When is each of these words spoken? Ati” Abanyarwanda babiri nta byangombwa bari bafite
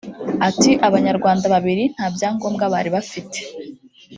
Ati” 0.49 0.71
Abanyarwanda 0.87 1.45
babiri 1.53 1.83
nta 1.95 2.05
byangombwa 2.15 2.65
bari 2.73 2.89
bafite 2.95 3.39